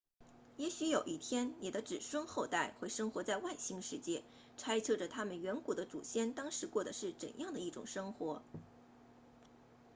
[0.57, 4.23] 也许有一天你的子孙后代会生活在外星世界
[4.57, 8.41] 猜测着他们远古的祖先当时过得是怎样的一种生活